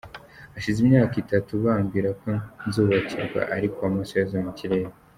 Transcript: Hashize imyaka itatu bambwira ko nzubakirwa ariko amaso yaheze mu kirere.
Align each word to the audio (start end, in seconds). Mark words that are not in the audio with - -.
Hashize 0.53 0.77
imyaka 0.81 1.15
itatu 1.23 1.51
bambwira 1.65 2.09
ko 2.21 2.29
nzubakirwa 2.67 3.41
ariko 3.55 3.79
amaso 3.89 4.11
yaheze 4.15 4.37
mu 4.47 4.53
kirere. 4.59 4.89